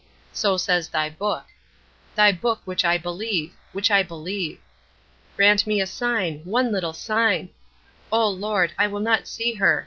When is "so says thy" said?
0.33-1.11